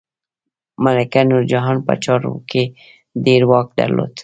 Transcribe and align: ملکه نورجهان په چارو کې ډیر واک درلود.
ملکه 0.83 1.21
نورجهان 1.29 1.77
په 1.87 1.93
چارو 2.03 2.33
کې 2.49 2.63
ډیر 3.25 3.41
واک 3.49 3.67
درلود. 3.79 4.13